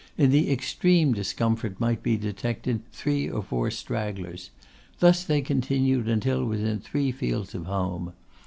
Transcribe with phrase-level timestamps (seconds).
[0.17, 4.49] In the extreme distance might be detected three or four stragglers.
[4.97, 8.13] Thus they continued until within three fields of home.